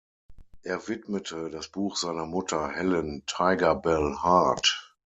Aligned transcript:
Er 0.63 0.87
widmete 0.87 1.51
das 1.51 1.67
Buch 1.67 1.95
seiner 1.95 2.25
Mutter 2.25 2.69
Helen 2.71 3.21
„Tiger 3.27 3.75
Belle“ 3.75 4.23
Hart. 4.23 4.91